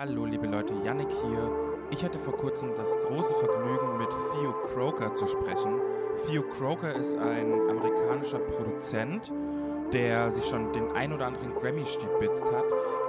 Hallo 0.00 0.26
liebe 0.26 0.46
Leute, 0.46 0.74
Yannick 0.84 1.10
hier. 1.10 1.50
Ich 1.90 2.04
hatte 2.04 2.20
vor 2.20 2.36
kurzem 2.36 2.70
das 2.76 2.96
große 3.00 3.34
Vergnügen, 3.34 3.98
mit 3.98 4.08
Theo 4.32 4.52
Croker 4.72 5.12
zu 5.16 5.26
sprechen. 5.26 5.80
Theo 6.24 6.44
Croker 6.44 6.94
ist 6.94 7.18
ein 7.18 7.52
amerikanischer 7.68 8.38
Produzent, 8.38 9.32
der 9.92 10.30
sich 10.30 10.44
schon 10.44 10.72
den 10.72 10.92
ein 10.92 11.12
oder 11.12 11.26
anderen 11.26 11.52
Grammy 11.52 11.84
stibitzt 11.84 12.44
hat. 12.44 12.66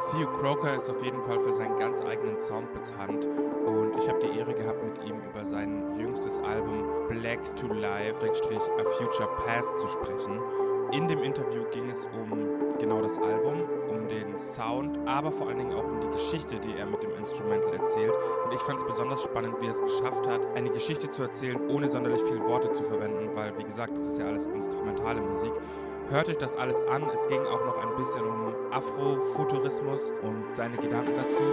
Theo 0.10 0.26
Croker 0.40 0.78
ist 0.78 0.90
auf 0.90 1.04
jeden 1.04 1.22
Fall 1.26 1.40
für 1.42 1.54
seinen 1.54 1.76
ganz 1.78 2.02
eigenen 2.02 2.40
Sound 2.40 2.74
bekannt 2.74 3.24
und 3.68 3.96
ich 4.00 4.10
habe 4.10 4.22
die 4.22 4.40
Ehre 4.40 4.56
gehabt, 4.56 4.84
mit 4.84 5.08
ihm 5.08 5.22
über 5.30 5.46
sein 5.46 5.96
jüngstes 6.00 6.40
Album 6.40 6.86
Black 7.08 7.56
to 7.56 7.68
Life, 7.68 8.26
A 8.26 8.84
Future 8.98 9.30
Past 9.46 9.78
zu 9.78 9.88
sprechen. 9.90 10.40
In 10.92 11.08
dem 11.08 11.22
Interview 11.22 11.66
ging 11.72 11.88
es 11.88 12.08
um 12.08 12.69
genau 12.80 13.02
das 13.02 13.18
Album, 13.18 13.64
um 13.90 14.08
den 14.08 14.38
Sound, 14.40 14.98
aber 15.06 15.32
vor 15.32 15.48
allen 15.48 15.58
Dingen 15.58 15.74
auch 15.74 15.84
um 15.84 16.00
die 16.02 16.10
Geschichte, 16.10 16.60
die 16.60 16.78
er 16.78 16.86
mit 16.86 17.04
dem 17.04 17.12
Instrumental 17.18 17.74
erzählt. 17.74 18.14
Und 18.46 18.54
ich 18.54 18.62
fand 18.62 18.80
es 18.80 18.86
besonders 18.86 19.22
spannend, 19.22 19.56
wie 19.62 19.68
er 19.68 19.72
es 19.72 19.82
geschafft 19.82 20.28
hat, 20.28 20.46
eine 20.56 20.70
Geschichte 20.70 21.10
zu 21.10 21.24
erzählen, 21.24 21.60
ohne 21.70 21.90
sonderlich 21.90 22.22
viele 22.24 22.44
Worte 22.46 22.72
zu 22.72 22.84
verwenden, 22.84 23.30
weil, 23.36 23.58
wie 23.58 23.64
gesagt, 23.64 23.96
das 23.98 24.06
ist 24.06 24.18
ja 24.18 24.26
alles 24.26 24.48
instrumentale 24.48 25.22
Musik. 25.22 25.52
Hört 26.10 26.28
euch 26.28 26.38
das 26.38 26.56
alles 26.56 26.82
an. 26.88 27.04
Es 27.14 27.28
ging 27.28 27.42
auch 27.42 27.64
noch 27.66 27.78
ein 27.78 27.96
bisschen 27.96 28.24
um 28.24 28.56
Afrofuturismus 28.72 30.12
und 30.24 30.56
seine 30.56 30.78
Gedanken 30.78 31.16
dazu. 31.16 31.44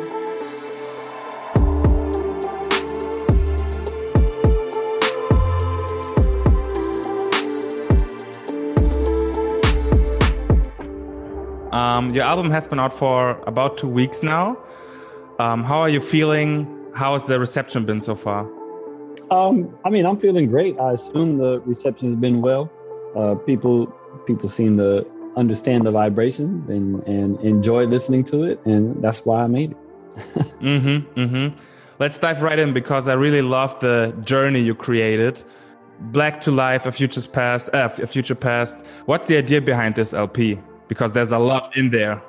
Um, 11.77 12.15
your 12.15 12.25
album 12.25 12.51
has 12.53 12.67
been 12.67 12.81
out 12.81 12.95
for 12.95 13.39
about 13.47 13.77
two 13.77 13.87
weeks 13.87 14.23
now. 14.23 14.57
Um, 15.39 15.63
how 15.63 15.81
are 15.81 15.91
you 15.91 16.01
feeling? 16.01 16.67
How 16.95 17.13
has 17.13 17.25
the 17.25 17.39
reception 17.39 17.85
been 17.85 18.01
so 18.01 18.15
far? 18.15 18.49
Um, 19.31 19.77
I 19.85 19.91
mean, 19.91 20.07
I'm 20.07 20.19
feeling 20.19 20.47
great. 20.47 20.81
I 20.81 20.93
assume 20.93 21.37
the 21.37 21.61
reception 21.67 22.09
has 22.09 22.17
been 22.17 22.41
well. 22.41 22.73
Uh, 23.15 23.35
people 23.35 23.89
people 24.27 24.49
seem 24.49 24.79
to 24.79 25.07
understand 25.37 25.85
the 25.85 25.91
vibrations 25.91 26.71
and 26.71 27.07
and 27.07 27.39
enjoy 27.41 27.85
listening 27.85 28.25
to 28.33 28.45
it, 28.45 28.59
and 28.65 29.05
that's 29.05 29.27
why 29.27 29.43
I 29.43 29.47
made 29.47 29.73
it. 29.73 29.79
mm-hmm. 30.63 31.21
Mm-hmm. 31.21 31.57
Let's 31.99 32.17
dive 32.17 32.41
right 32.41 32.59
in 32.59 32.73
because 32.73 33.07
I 33.07 33.13
really 33.13 33.43
love 33.43 33.79
the 33.81 34.17
journey 34.25 34.61
you 34.61 34.75
created. 34.75 35.45
Black 36.01 36.41
to 36.43 36.51
Life, 36.51 36.87
a 36.87 36.93
future's 36.93 37.27
past, 37.27 37.69
uh, 37.75 37.91
a 38.03 38.07
future 38.07 38.35
past. 38.35 38.87
What's 39.05 39.27
the 39.27 39.37
idea 39.37 39.61
behind 39.61 39.95
this 39.95 40.15
LP? 40.15 40.59
Because 40.89 41.13
there's 41.13 41.33
a 41.33 41.39
lot 41.39 41.77
in 41.77 41.91
there. 41.91 42.23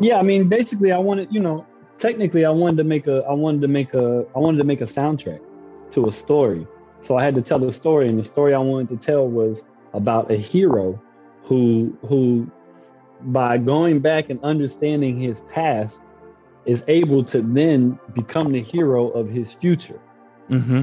Yeah, 0.00 0.18
I 0.18 0.22
mean, 0.22 0.48
basically, 0.48 0.92
I 0.92 0.98
wanted, 0.98 1.32
you 1.32 1.40
know, 1.40 1.66
technically, 1.98 2.44
I 2.44 2.50
wanted 2.50 2.78
to 2.78 2.84
make 2.84 3.06
a, 3.06 3.22
I 3.28 3.32
wanted 3.32 3.62
to 3.62 3.68
make 3.68 3.94
a, 3.94 4.26
I 4.34 4.38
wanted 4.38 4.58
to 4.58 4.64
make 4.64 4.80
a 4.80 4.86
soundtrack 4.86 5.40
to 5.92 6.06
a 6.08 6.12
story. 6.12 6.66
So 7.00 7.16
I 7.16 7.24
had 7.24 7.34
to 7.34 7.42
tell 7.42 7.58
the 7.58 7.70
story, 7.70 8.08
and 8.08 8.18
the 8.18 8.24
story 8.24 8.54
I 8.54 8.58
wanted 8.58 8.88
to 8.88 8.96
tell 8.96 9.28
was 9.28 9.62
about 9.92 10.30
a 10.30 10.36
hero 10.36 11.00
who, 11.44 11.96
who, 12.08 12.50
by 13.20 13.58
going 13.58 14.00
back 14.00 14.30
and 14.30 14.42
understanding 14.42 15.20
his 15.20 15.42
past, 15.52 16.02
is 16.64 16.82
able 16.88 17.22
to 17.24 17.42
then 17.42 17.98
become 18.14 18.50
the 18.52 18.60
hero 18.60 19.10
of 19.10 19.28
his 19.28 19.52
future. 19.52 20.00
Mm-hmm. 20.50 20.82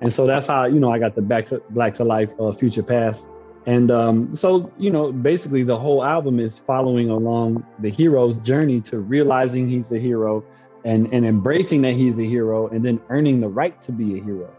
And 0.00 0.14
so 0.14 0.26
that's 0.26 0.46
how 0.46 0.64
you 0.64 0.78
know 0.78 0.92
I 0.92 0.98
got 0.98 1.16
the 1.16 1.22
Back 1.22 1.46
to 1.46 1.62
Black 1.70 1.96
to 1.96 2.04
Life 2.04 2.30
uh, 2.38 2.52
Future 2.52 2.84
Past 2.84 3.26
and 3.68 3.90
um, 3.90 4.34
so, 4.34 4.72
you 4.78 4.88
know, 4.88 5.12
basically 5.12 5.62
the 5.62 5.76
whole 5.76 6.02
album 6.02 6.40
is 6.40 6.58
following 6.58 7.10
along 7.10 7.66
the 7.80 7.90
hero's 7.90 8.38
journey 8.38 8.80
to 8.82 8.98
realizing 8.98 9.68
he's 9.68 9.92
a 9.92 9.98
hero 9.98 10.42
and, 10.86 11.12
and 11.12 11.26
embracing 11.26 11.82
that 11.82 11.92
he's 11.92 12.18
a 12.18 12.24
hero 12.24 12.68
and 12.68 12.82
then 12.82 12.98
earning 13.10 13.42
the 13.42 13.48
right 13.48 13.78
to 13.82 13.92
be 13.92 14.18
a 14.18 14.24
hero. 14.24 14.50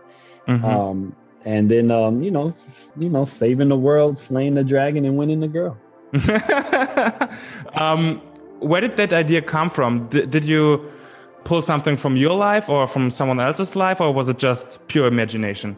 Mm-hmm. 0.48 0.64
Um, 0.64 1.16
and 1.44 1.72
then, 1.72 1.90
um, 1.90 2.22
you 2.22 2.30
know, 2.30 2.54
you 3.00 3.10
know, 3.10 3.26
saving 3.26 3.70
the 3.70 3.76
world, 3.76 4.20
slaying 4.20 4.54
the 4.54 4.64
dragon 4.64 5.04
and 5.06 5.18
winning 5.18 5.40
the 5.40 5.48
girl. 5.48 5.76
um, 7.74 8.22
where 8.60 8.82
did 8.82 8.96
that 8.98 9.12
idea 9.12 9.42
come 9.42 9.72
from? 9.72 10.08
D- 10.10 10.28
did 10.28 10.46
you 10.46 10.88
pull 11.46 11.64
something 11.64 11.98
from 11.98 12.16
your 12.16 12.36
life 12.36 12.70
or 12.70 12.86
from 12.86 13.10
someone 13.10 13.40
else's 13.40 13.76
life, 13.76 14.00
or 14.00 14.14
was 14.14 14.30
it 14.30 14.38
just 14.38 14.78
pure 14.88 15.08
imagination? 15.08 15.76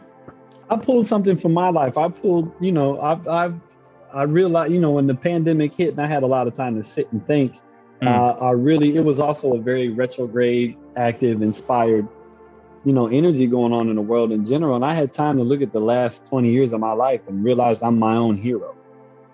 I 0.72 0.76
pulled 0.78 1.06
something 1.06 1.36
from 1.36 1.52
my 1.52 1.68
life. 1.68 1.98
I 1.98 2.08
pulled, 2.08 2.50
you 2.58 2.72
know, 2.72 2.98
I've, 2.98 3.28
I've, 3.28 3.54
I 4.14 4.22
realized, 4.22 4.72
you 4.72 4.80
know, 4.80 4.92
when 4.92 5.06
the 5.06 5.14
pandemic 5.14 5.74
hit 5.74 5.90
and 5.90 6.00
I 6.00 6.06
had 6.06 6.22
a 6.22 6.26
lot 6.26 6.46
of 6.46 6.54
time 6.54 6.82
to 6.82 6.84
sit 6.88 7.12
and 7.12 7.26
think, 7.26 7.56
mm. 8.00 8.08
uh, 8.08 8.38
I 8.42 8.52
really, 8.52 8.96
it 8.96 9.04
was 9.04 9.20
also 9.20 9.54
a 9.54 9.60
very 9.60 9.90
retrograde, 9.90 10.78
active, 10.96 11.42
inspired, 11.42 12.08
you 12.86 12.92
know, 12.94 13.06
energy 13.08 13.46
going 13.46 13.74
on 13.74 13.90
in 13.90 13.96
the 13.96 14.02
world 14.02 14.32
in 14.32 14.46
general. 14.46 14.74
And 14.74 14.84
I 14.84 14.94
had 14.94 15.12
time 15.12 15.36
to 15.36 15.42
look 15.42 15.60
at 15.60 15.74
the 15.74 15.80
last 15.80 16.26
20 16.28 16.50
years 16.50 16.72
of 16.72 16.80
my 16.80 16.92
life 16.92 17.20
and 17.28 17.44
realized 17.44 17.82
I'm 17.82 17.98
my 17.98 18.16
own 18.16 18.38
hero. 18.38 18.74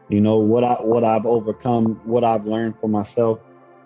You 0.09 0.21
know, 0.21 0.39
what 0.39 0.65
I, 0.65 0.75
what 0.83 1.05
I've 1.05 1.25
overcome, 1.25 2.01
what 2.05 2.25
I've 2.25 2.47
learned 2.47 2.75
for 2.81 2.89
myself, 2.89 3.39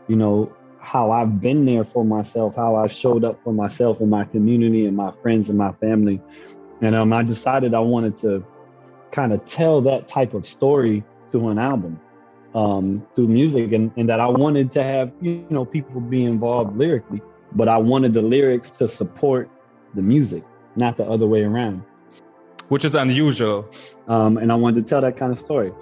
you 0.08 0.16
know, 0.16 0.50
how 0.78 1.10
I've 1.10 1.38
been 1.38 1.66
there 1.66 1.84
for 1.84 2.02
myself, 2.02 2.56
how 2.56 2.76
I've 2.76 2.92
showed 2.92 3.24
up 3.24 3.44
for 3.44 3.52
myself 3.52 4.00
and 4.00 4.08
my 4.08 4.24
community 4.24 4.86
and 4.86 4.96
my 4.96 5.12
friends 5.22 5.50
and 5.50 5.58
my 5.58 5.72
family 5.72 6.22
and 6.82 6.97
um, 6.97 7.12
I 7.12 7.22
decided 7.22 7.75
I 7.75 7.81
wanted 7.81 8.19
to 8.19 8.44
kind 9.12 9.32
of 9.32 9.44
tell 9.47 9.81
that 9.82 10.09
type 10.09 10.34
of 10.34 10.44
story 10.44 11.04
through 11.31 11.48
an 11.48 11.59
album, 11.59 12.00
um, 12.54 13.06
through 13.15 13.28
music, 13.28 13.72
and, 13.72 13.93
and 13.97 14.09
that 14.09 14.20
I 14.20 14.26
wanted 14.26 14.72
to 14.72 14.82
have 14.82 15.12
you 15.21 15.47
know 15.48 15.65
people 15.65 16.00
be 16.00 16.25
involved 16.25 16.76
lyrically, 16.76 17.22
but 17.53 17.69
I 17.69 17.78
wanted 17.78 18.12
the 18.12 18.22
lyrics 18.22 18.71
to 18.71 18.88
support 18.88 19.48
the 19.94 20.03
music, 20.03 20.42
not 20.75 20.97
the 20.97 21.04
other 21.04 21.26
way 21.26 21.44
around. 21.44 21.82
Which 22.69 22.84
is 22.84 22.94
unusual. 22.94 23.71
Um, 24.09 24.38
and 24.38 24.50
I 24.50 24.56
wanted 24.56 24.82
to 24.84 24.88
tell 24.88 25.03
that 25.03 25.16
kind 25.16 25.31
of 25.31 25.38
story. 25.38 25.72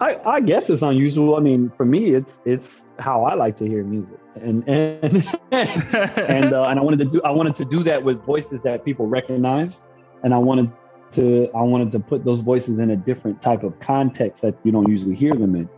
I, 0.00 0.18
I 0.24 0.40
guess 0.40 0.68
it's 0.70 0.82
unusual. 0.82 1.36
I 1.36 1.40
mean, 1.40 1.70
for 1.76 1.84
me, 1.84 2.10
it's 2.10 2.40
it's 2.44 2.88
how 2.98 3.24
I 3.24 3.34
like 3.34 3.56
to 3.58 3.66
hear 3.68 3.84
music, 3.84 4.18
and 4.34 4.68
and 4.68 5.38
and 5.52 6.52
uh, 6.52 6.64
and 6.64 6.78
I 6.80 6.82
wanted 6.82 6.98
to 6.98 7.04
do 7.04 7.22
I 7.22 7.30
wanted 7.30 7.54
to 7.56 7.64
do 7.64 7.84
that 7.84 8.02
with 8.02 8.24
voices 8.24 8.62
that 8.62 8.84
people 8.84 9.06
recognize 9.06 9.78
and 10.22 10.34
I 10.34 10.38
wanted 10.38 10.70
to 11.12 11.50
I 11.54 11.62
wanted 11.62 11.92
to 11.92 12.00
put 12.00 12.24
those 12.24 12.40
voices 12.40 12.78
in 12.78 12.90
a 12.90 12.96
different 12.96 13.42
type 13.42 13.62
of 13.62 13.78
context 13.80 14.42
that 14.42 14.56
you 14.64 14.72
don't 14.72 14.88
usually 14.88 15.14
hear 15.14 15.34
them 15.34 15.54
in. 15.54 15.68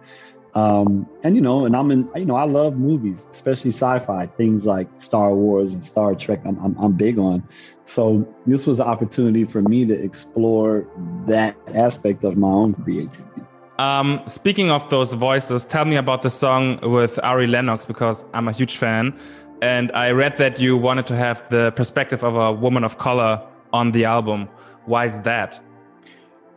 Um, 0.54 1.08
and 1.24 1.34
you 1.34 1.40
know, 1.40 1.64
and 1.66 1.74
I'm 1.74 1.90
in, 1.90 2.08
you 2.14 2.24
know, 2.24 2.36
I 2.36 2.44
love 2.44 2.76
movies, 2.76 3.26
especially 3.32 3.72
sci-fi 3.72 4.26
things 4.26 4.64
like 4.64 4.86
Star 4.98 5.34
Wars 5.34 5.72
and 5.72 5.84
Star 5.84 6.14
Trek. 6.14 6.42
I'm, 6.44 6.56
I'm, 6.64 6.76
I'm 6.78 6.92
big 6.92 7.18
on. 7.18 7.42
So 7.86 8.26
this 8.46 8.64
was 8.64 8.78
an 8.78 8.86
opportunity 8.86 9.44
for 9.44 9.62
me 9.62 9.84
to 9.84 9.94
explore 9.94 10.86
that 11.26 11.56
aspect 11.74 12.22
of 12.22 12.36
my 12.36 12.48
own 12.48 12.74
creativity. 12.74 13.42
Um, 13.80 14.22
speaking 14.28 14.70
of 14.70 14.88
those 14.90 15.12
voices, 15.14 15.66
tell 15.66 15.84
me 15.84 15.96
about 15.96 16.22
the 16.22 16.30
song 16.30 16.78
with 16.88 17.18
Ari 17.24 17.48
Lennox 17.48 17.84
because 17.84 18.24
I'm 18.32 18.46
a 18.46 18.52
huge 18.52 18.76
fan, 18.76 19.12
and 19.60 19.90
I 19.90 20.12
read 20.12 20.36
that 20.36 20.60
you 20.60 20.76
wanted 20.76 21.08
to 21.08 21.16
have 21.16 21.44
the 21.50 21.72
perspective 21.72 22.22
of 22.22 22.36
a 22.36 22.52
woman 22.52 22.84
of 22.84 22.98
color 22.98 23.42
on 23.74 23.90
the 23.90 24.04
album. 24.04 24.48
Why 24.86 25.04
is 25.04 25.20
that? 25.22 25.60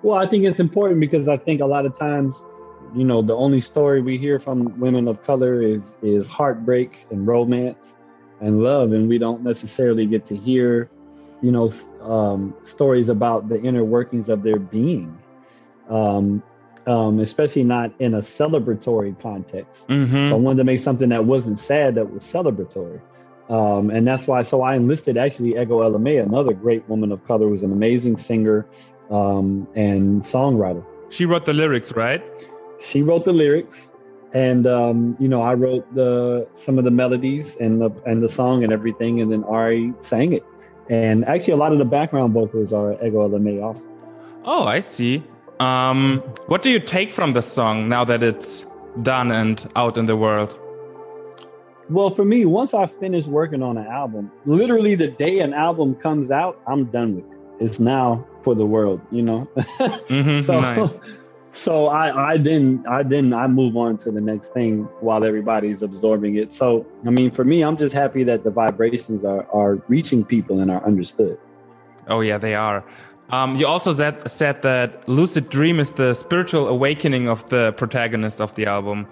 Well, 0.03 0.17
I 0.17 0.28
think 0.28 0.45
it's 0.45 0.59
important 0.59 1.00
because 1.00 1.28
I 1.28 1.38
think 1.38 1.59
a 1.61 1.66
lot 1.66 1.85
of 1.85 1.97
times, 1.97 2.35
you 2.95 3.03
know, 3.03 3.22
the 3.23 3.35
only 3.35 3.59
story 3.59 4.01
we 4.01 4.17
hear 4.17 4.39
from 4.39 4.79
women 4.79 5.07
of 5.07 5.23
color 5.23 5.61
is 5.61 5.81
is 6.03 6.28
heartbreak 6.28 7.07
and 7.09 7.25
romance 7.25 7.95
and 8.39 8.61
love, 8.61 8.94
and 8.94 9.09
we 9.09 9.17
don't 9.17 9.41
necessarily 9.44 10.05
get 10.05 10.23
to 10.25 10.38
hear, 10.38 10.91
you 11.41 11.51
know, 11.51 11.73
um, 12.01 12.53
stories 12.63 13.09
about 13.09 13.49
the 13.49 13.59
inner 13.61 13.84
workings 13.84 14.29
of 14.29 14.44
their 14.44 14.59
being, 14.59 15.17
um, 15.89 16.44
um, 16.85 17.19
especially 17.19 17.63
not 17.63 17.91
in 17.99 18.13
a 18.13 18.22
celebratory 18.22 19.19
context. 19.19 19.88
Mm-hmm. 19.88 20.29
So 20.29 20.35
I 20.35 20.39
wanted 20.39 20.57
to 20.57 20.63
make 20.66 20.81
something 20.81 21.09
that 21.09 21.25
wasn't 21.25 21.57
sad, 21.57 21.95
that 21.95 22.13
was 22.13 22.23
celebratory. 22.23 23.01
Um, 23.50 23.90
and 23.90 24.06
that's 24.06 24.28
why, 24.28 24.41
so 24.41 24.62
I 24.62 24.76
enlisted 24.76 25.17
actually 25.17 25.59
Ego 25.59 25.82
Ella 25.82 25.99
May, 25.99 26.17
another 26.17 26.53
great 26.53 26.88
woman 26.90 27.11
of 27.11 27.26
color 27.26 27.47
who's 27.47 27.64
an 27.64 27.72
amazing 27.72 28.17
singer 28.17 28.66
um, 29.09 29.67
and 29.76 30.22
songwriter. 30.22 30.84
She 31.09 31.26
wrote 31.26 31.46
the 31.46 31.53
lyrics, 31.53 31.94
right? 31.94 32.22
She 32.82 33.02
wrote 33.02 33.23
the 33.26 33.34
lyrics. 33.34 33.90
And 34.34 34.67
um, 34.67 35.16
you 35.20 35.29
know, 35.29 35.41
I 35.41 35.53
wrote 35.53 35.85
the 35.96 36.47
some 36.53 36.78
of 36.78 36.84
the 36.84 36.91
melodies 36.91 37.55
and 37.61 37.82
the 37.82 37.90
and 38.05 38.22
the 38.22 38.28
song 38.28 38.64
and 38.64 38.73
everything, 38.73 39.22
and 39.22 39.32
then 39.32 39.46
Ari 39.46 39.93
sang 40.00 40.34
it. 40.34 40.43
And 40.90 41.23
actually, 41.26 41.53
a 41.53 41.58
lot 41.58 41.72
of 41.72 41.79
the 41.79 41.85
background 41.85 42.34
vocals 42.34 42.73
are 42.73 42.93
Ego 43.03 43.22
Ella 43.22 43.40
May 43.40 43.61
also. 43.61 43.88
Oh, 44.43 44.66
I 44.66 44.82
see. 44.82 45.23
Um, 45.61 46.20
what 46.47 46.61
do 46.61 46.70
you 46.70 46.79
take 46.79 47.14
from 47.14 47.34
the 47.34 47.41
song 47.41 47.88
now 47.88 48.03
that 48.03 48.22
it's 48.22 48.66
done 49.02 49.32
and 49.32 49.66
out 49.76 49.97
in 49.97 50.05
the 50.05 50.17
world? 50.17 50.59
Well, 51.89 52.09
for 52.09 52.25
me, 52.25 52.45
once 52.45 52.73
I 52.73 52.85
finish 52.85 53.25
working 53.25 53.63
on 53.63 53.78
an 53.78 53.87
album, 53.87 54.31
literally 54.45 54.95
the 54.95 55.07
day 55.07 55.39
an 55.39 55.53
album 55.53 55.95
comes 55.95 56.31
out, 56.31 56.59
I'm 56.67 56.85
done 56.85 57.16
with 57.16 57.31
it. 57.31 57.37
It's 57.59 57.79
now 57.79 58.25
for 58.43 58.55
the 58.55 58.66
world, 58.66 59.01
you 59.11 59.22
know? 59.22 59.47
mm-hmm, 59.57 60.45
so, 60.45 60.59
nice. 60.59 60.99
so 61.53 61.87
I, 61.87 62.34
I 62.34 62.37
then 62.37 62.84
I 62.87 63.03
then 63.03 63.34
I 63.34 63.47
move 63.47 63.75
on 63.75 63.97
to 63.99 64.11
the 64.11 64.22
next 64.22 64.53
thing 64.53 64.84
while 64.99 65.23
everybody's 65.23 65.81
absorbing 65.81 66.35
it. 66.35 66.53
So 66.53 66.85
I 67.05 67.09
mean, 67.09 67.31
for 67.31 67.43
me, 67.43 67.63
I'm 67.63 67.78
just 67.78 67.93
happy 67.93 68.23
that 68.25 68.43
the 68.43 68.51
vibrations 68.51 69.25
are 69.25 69.47
are 69.51 69.75
reaching 69.87 70.23
people 70.23 70.59
and 70.59 70.69
are 70.69 70.85
understood. 70.85 71.40
Oh 72.07 72.22
yeah, 72.22 72.37
they 72.37 72.55
are. 72.55 72.83
Um, 73.29 73.55
you 73.55 73.67
also 73.67 73.93
said 73.93 74.29
said 74.29 74.61
that 74.61 75.07
lucid 75.09 75.49
dream 75.49 75.79
is 75.79 75.90
the 75.91 76.13
spiritual 76.13 76.67
awakening 76.67 77.28
of 77.28 77.47
the 77.49 77.73
protagonist 77.73 78.40
of 78.40 78.53
the 78.55 78.66
album. 78.66 79.07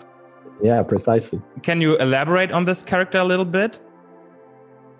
Yeah, 0.62 0.84
precisely. 0.84 1.42
Can 1.63 1.81
you 1.81 1.98
elaborate 1.98 2.52
on 2.52 2.66
this 2.66 2.81
character 2.81 3.18
a 3.18 3.24
little 3.24 3.46
bit? 3.46 3.80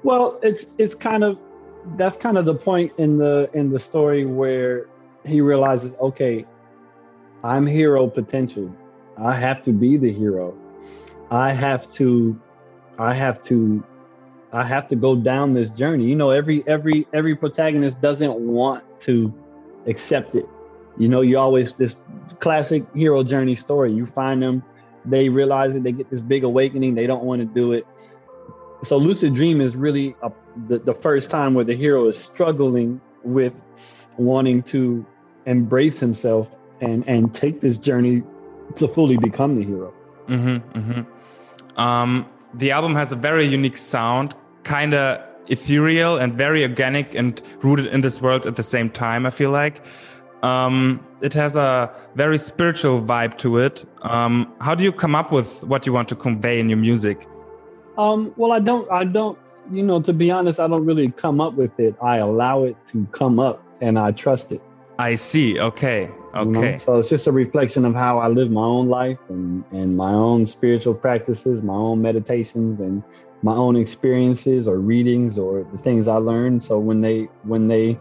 Well, 0.04 0.40
it's 0.44 0.68
it's 0.78 0.96
kind 0.96 1.24
of 1.24 1.38
that's 1.98 2.16
kind 2.16 2.38
of 2.38 2.46
the 2.46 2.56
point 2.56 2.92
in 2.98 3.18
the 3.18 3.50
in 3.54 3.70
the 3.70 3.80
story 3.80 4.26
where 4.26 4.88
he 5.26 5.42
realizes, 5.42 5.94
okay, 6.00 6.46
I'm 7.44 7.66
hero 7.66 8.08
potential. 8.08 8.76
I 9.18 9.34
have 9.34 9.62
to 9.64 9.72
be 9.72 9.98
the 9.98 10.12
hero. 10.12 10.56
I 11.32 11.54
have 11.54 11.92
to 11.94 12.40
I 13.00 13.14
have 13.14 13.42
to 13.44 13.84
I 14.52 14.64
have 14.64 14.88
to 14.90 14.96
go 14.96 15.16
down 15.16 15.52
this 15.52 15.70
journey. 15.70 16.06
You 16.06 16.16
know, 16.16 16.30
every 16.30 16.64
every 16.68 17.08
every 17.14 17.36
protagonist 17.36 18.02
doesn't 18.02 18.34
want 18.34 18.84
to 19.02 19.34
accept 19.86 20.36
it. 20.36 20.48
You 20.98 21.10
know, 21.10 21.22
you 21.22 21.38
always 21.38 21.74
this 21.74 21.96
classic 22.40 22.84
hero 22.96 23.24
journey 23.24 23.56
story. 23.56 23.92
You 23.92 24.06
find 24.06 24.42
them, 24.42 24.64
they 25.06 25.30
realize 25.30 25.76
it, 25.76 25.84
they 25.84 25.92
get 25.92 26.10
this 26.10 26.22
big 26.22 26.44
awakening, 26.44 26.96
they 26.96 27.08
don't 27.08 27.24
want 27.24 27.40
to 27.42 27.46
do 27.46 27.72
it. 27.72 27.86
So 28.84 28.98
lucid 28.98 29.34
dream 29.34 29.62
is 29.62 29.76
really 29.76 30.16
a, 30.22 30.32
the, 30.68 30.80
the 30.80 30.94
first 30.94 31.30
time 31.30 31.54
where 31.54 31.66
the 31.66 31.76
hero 31.76 32.08
is 32.08 32.18
struggling 32.18 33.02
with 33.24 33.54
wanting 34.18 34.64
to 34.64 35.06
embrace 35.46 36.00
himself 36.00 36.50
and 36.82 37.08
and 37.08 37.34
take 37.34 37.62
this 37.62 37.78
journey 37.78 38.24
to 38.76 38.88
fully 38.88 39.18
become 39.18 39.56
the 39.56 39.64
hero. 39.64 39.94
Mm-hmm, 40.28 40.80
mm-hmm. 40.80 41.80
Um, 41.80 42.28
the 42.54 42.72
album 42.72 42.96
has 42.96 43.12
a 43.12 43.16
very 43.16 43.46
unique 43.46 43.78
sound, 43.78 44.36
kind 44.64 44.94
of 44.94 45.22
ethereal 45.48 46.18
and 46.18 46.34
very 46.34 46.64
organic 46.64 47.14
and 47.14 47.42
rooted 47.62 47.86
in 47.88 48.02
this 48.02 48.22
world 48.22 48.48
at 48.48 48.56
the 48.56 48.64
same 48.64 48.90
time. 48.90 49.26
I 49.26 49.30
feel 49.30 49.52
like 49.52 49.84
um, 50.46 51.06
it 51.22 51.34
has 51.34 51.56
a 51.56 51.92
very 52.16 52.38
spiritual 52.38 53.02
vibe 53.02 53.38
to 53.40 53.58
it. 53.58 53.86
Um, 54.04 54.54
how 54.62 54.76
do 54.76 54.84
you 54.84 54.92
come 54.92 55.16
up 55.16 55.32
with 55.32 55.64
what 55.64 55.86
you 55.86 55.94
want 55.94 56.08
to 56.10 56.16
convey 56.16 56.60
in 56.60 56.70
your 56.70 56.78
music? 56.78 57.28
Um, 57.98 58.34
well, 58.38 58.52
I 58.52 58.60
don't. 58.60 58.90
I 58.92 59.06
don't. 59.06 59.40
You 59.72 59.82
know, 59.82 60.00
to 60.02 60.14
be 60.14 60.30
honest, 60.30 60.60
I 60.60 60.68
don't 60.68 60.86
really 60.86 61.10
come 61.10 61.42
up 61.42 61.56
with 61.56 61.80
it. 61.80 61.96
I 62.02 62.18
allow 62.18 62.64
it 62.64 62.78
to 62.92 63.08
come 63.12 63.40
up, 63.40 63.64
and 63.82 63.98
I 63.98 64.12
trust 64.12 64.52
it. 64.52 64.62
I 65.00 65.16
see. 65.16 65.60
Okay. 65.60 66.12
Okay. 66.36 66.46
You 66.46 66.46
know? 66.46 66.78
So 66.78 66.96
it's 66.98 67.10
just 67.10 67.28
a 67.28 67.32
reflection 67.32 67.84
of 67.86 67.96
how 67.96 68.20
I 68.20 68.28
live 68.28 68.52
my 68.52 68.62
own 68.62 68.88
life 68.88 69.18
and, 69.30 69.64
and 69.72 69.98
my 69.98 70.14
own 70.14 70.46
spiritual 70.46 70.94
practices, 70.94 71.64
my 71.64 71.74
own 71.74 72.02
meditations 72.02 72.80
and 72.80 73.04
my 73.42 73.56
own 73.56 73.76
experiences 73.76 74.68
or 74.68 74.78
readings 74.78 75.38
or 75.38 75.66
the 75.72 75.78
things 75.80 76.08
I 76.08 76.16
learned. 76.16 76.64
So 76.64 76.80
when 76.80 77.02
they 77.02 77.30
when 77.44 77.68
they 77.68 78.00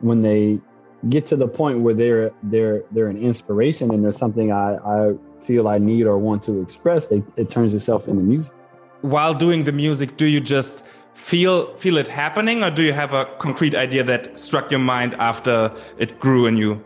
when 0.00 0.22
they 0.22 0.60
get 1.08 1.26
to 1.26 1.36
the 1.36 1.48
point 1.48 1.80
where 1.80 1.94
they're 1.94 2.32
they're 2.44 2.82
they're 2.92 3.08
an 3.08 3.20
inspiration 3.20 3.90
and 3.92 4.04
there's 4.04 4.18
something 4.18 4.52
I, 4.52 4.76
I 4.76 5.14
feel 5.44 5.68
I 5.68 5.78
need 5.78 6.06
or 6.06 6.18
want 6.18 6.42
to 6.44 6.60
express, 6.60 7.06
they, 7.06 7.22
it 7.36 7.50
turns 7.50 7.74
itself 7.74 8.08
into 8.08 8.22
music. 8.22 8.52
While 9.00 9.34
doing 9.34 9.64
the 9.64 9.72
music, 9.72 10.16
do 10.16 10.26
you 10.26 10.40
just 10.40 10.84
feel 11.14 11.74
feel 11.76 11.96
it 11.96 12.08
happening 12.08 12.62
or 12.62 12.70
do 12.70 12.82
you 12.82 12.92
have 12.92 13.12
a 13.12 13.26
concrete 13.38 13.74
idea 13.74 14.02
that 14.02 14.38
struck 14.38 14.70
your 14.70 14.80
mind 14.80 15.14
after 15.18 15.70
it 15.98 16.18
grew 16.18 16.46
in 16.46 16.56
you 16.56 16.82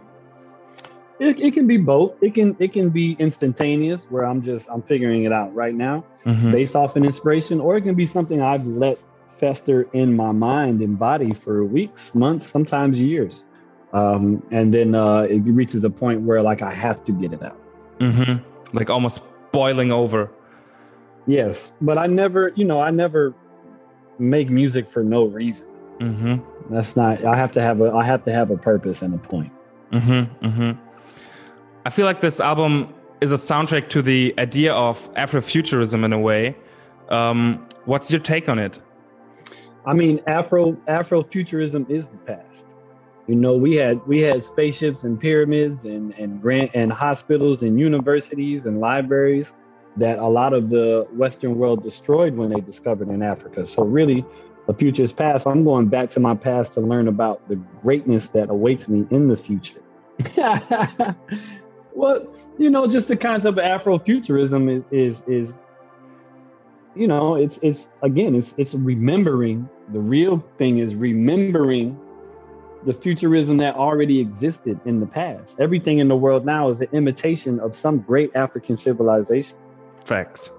it, 1.21 1.41
it 1.41 1.55
can 1.55 1.67
be 1.67 1.77
both 1.77 2.13
it 2.21 2.35
can 2.35 2.57
it 2.59 2.73
can 2.73 2.91
be 2.91 3.13
instantaneous 3.21 4.05
where 4.11 4.27
i'm 4.27 4.43
just 4.43 4.69
i'm 4.69 4.83
figuring 4.83 5.23
it 5.23 5.33
out 5.33 5.55
right 5.55 5.77
now 5.77 6.05
mm-hmm. 6.25 6.51
based 6.51 6.75
off 6.75 6.97
an 6.97 7.05
inspiration 7.05 7.61
or 7.61 7.77
it 7.77 7.83
can 7.83 7.95
be 7.95 8.05
something 8.05 8.43
i've 8.43 8.67
let 8.67 8.99
fester 9.39 9.87
in 9.93 10.17
my 10.17 10.33
mind 10.33 10.81
and 10.81 10.99
body 10.99 11.33
for 11.33 11.65
weeks 11.65 12.13
months 12.13 12.49
sometimes 12.49 13.01
years 13.01 13.45
um, 13.97 14.43
and 14.51 14.75
then 14.75 14.95
uh, 14.95 15.21
it 15.23 15.41
reaches 15.41 15.83
a 15.85 15.91
point 15.91 16.21
where 16.23 16.43
like 16.43 16.63
i 16.63 16.73
have 16.73 17.05
to 17.05 17.13
get 17.13 17.33
it 17.33 17.43
out 17.43 17.61
mm-hmm. 17.99 18.37
like 18.73 18.91
almost 18.91 19.23
boiling 19.53 19.91
over 19.91 20.31
yes 21.27 21.73
but 21.81 21.97
i 21.99 22.07
never 22.07 22.53
you 22.57 22.65
know 22.65 22.81
i 22.81 22.91
never 22.91 23.35
make 24.19 24.51
music 24.51 24.91
for 24.91 25.03
no 25.03 25.25
reason. 25.25 25.67
Mm-hmm. 25.99 26.75
That's 26.75 26.97
not. 26.97 27.25
I 27.25 27.37
have 27.37 27.51
to 27.53 27.61
have 27.61 27.81
a. 27.81 27.93
I 27.93 28.05
have 28.05 28.25
to 28.25 28.33
have 28.33 28.51
a 28.51 28.57
purpose 28.57 29.03
and 29.03 29.15
a 29.15 29.19
point. 29.19 29.53
Mm-hmm. 29.93 30.47
Mm-hmm. 30.47 30.81
I 31.85 31.91
feel 31.91 32.07
like 32.07 32.21
this 32.21 32.41
album 32.41 32.93
is 33.21 33.33
a 33.33 33.37
soundtrack 33.37 33.89
to 33.91 34.03
the 34.03 34.35
idea 34.39 34.75
of 34.75 35.13
Afrofuturism 35.15 36.05
in 36.05 36.13
a 36.13 36.19
way. 36.19 36.57
Um, 37.09 37.67
what's 37.85 38.11
your 38.11 38.21
take 38.21 38.49
on 38.49 38.59
it? 38.59 38.81
I 39.87 39.95
mean, 39.95 40.21
Afro 40.27 40.73
Afrofuturism 40.89 41.89
is 41.89 42.09
the 42.09 42.17
past. 42.19 42.76
You 43.27 43.35
know, 43.35 43.57
we 43.57 43.75
had 43.75 44.05
we 44.07 44.23
had 44.23 44.43
spaceships 44.43 45.03
and 45.03 45.19
pyramids 45.19 45.85
and 45.85 46.15
and 46.15 46.41
grant 46.41 46.71
and 46.75 46.93
hospitals 46.93 47.63
and 47.63 47.79
universities 47.79 48.67
and 48.67 48.81
libraries 48.81 49.53
that 49.97 50.19
a 50.19 50.27
lot 50.27 50.53
of 50.53 50.71
the 50.71 51.07
Western 51.13 51.57
world 51.57 51.83
destroyed 51.83 52.37
when 52.37 52.51
they 52.51 52.61
discovered 52.61 53.09
in 53.09 53.23
Africa. 53.23 53.67
So 53.67 53.83
really, 53.83 54.25
the 54.67 54.75
future 54.75 55.03
is 55.03 55.13
past. 55.13 55.47
I'm 55.47 55.65
going 55.65 55.89
back 55.89 56.11
to 56.11 56.21
my 56.21 56.35
past 56.35 56.75
to 56.75 56.81
learn 56.81 57.09
about 57.09 57.47
the 57.49 57.57
greatness 57.83 58.29
that 58.29 58.51
awaits 58.51 58.89
me 58.89 59.07
in 59.11 59.29
the 59.29 59.37
future. 59.37 59.83
well, 61.95 62.27
you 62.59 62.71
know, 62.71 62.87
just 62.87 63.09
the 63.09 63.17
concept 63.17 63.59
of 63.59 63.65
Afrofuturism 63.65 64.71
is, 64.71 64.85
is 64.91 65.23
is 65.29 65.55
you 66.95 67.07
know, 67.07 67.35
it's 67.35 67.59
it's 67.63 67.89
again, 68.03 68.35
it's 68.35 68.55
it's 68.57 68.75
remembering 68.75 69.69
the 69.93 70.01
real 70.01 70.45
thing 70.59 70.79
is 70.79 70.95
remembering 70.95 71.99
the 72.87 72.95
futurism 72.95 73.57
that 73.57 73.75
already 73.75 74.21
existed 74.21 74.81
in 74.85 75.01
the 75.01 75.07
past. 75.07 75.59
Everything 75.59 75.99
in 75.99 76.07
the 76.07 76.17
world 76.17 76.47
now 76.47 76.71
is 76.71 76.81
an 76.81 76.89
imitation 76.93 77.59
of 77.59 77.75
some 77.75 77.99
great 77.99 78.35
African 78.37 78.77
civilization. 78.77 79.59
Facts. 80.05 80.53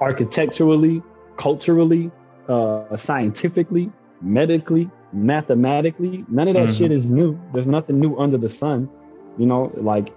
Architecturally, 0.00 1.02
culturally, 1.36 2.10
uh, 2.48 2.96
scientifically, 2.96 3.92
medically, 4.22 4.90
mathematically, 5.12 6.24
none 6.28 6.48
of 6.48 6.54
that 6.54 6.64
mm-hmm. 6.64 6.72
shit 6.72 6.92
is 6.92 7.10
new. 7.10 7.38
There's 7.52 7.66
nothing 7.66 8.00
new 8.00 8.16
under 8.18 8.38
the 8.38 8.50
sun. 8.50 8.88
You 9.36 9.44
know, 9.44 9.70
like, 9.74 10.14